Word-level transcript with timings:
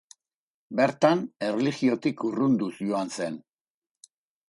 Bertan 0.79 1.21
erlijiotik 1.49 2.27
urrunduz 2.31 2.73
joan 2.83 3.17
zen. 3.21 3.43